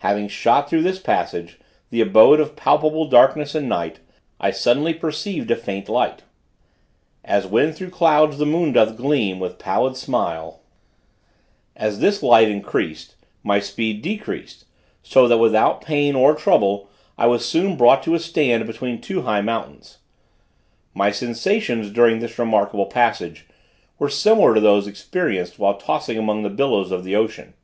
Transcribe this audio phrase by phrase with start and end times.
[0.00, 4.00] Having shot through this passage, the abode of palpable darkness and night,
[4.38, 6.24] I suddenly perceived a faint light.
[7.24, 10.60] As when through clouds the moon doth gleam With pallid smile.
[11.74, 14.66] As this light increased, my speed decreased,
[15.02, 19.22] so that without pain or trouble, I was soon brought to a stand between two
[19.22, 20.00] high mountains.
[20.92, 23.46] My sensations, during this remarkable passage,
[23.98, 27.54] were similar to those experienced while tossing among the billows of the ocean.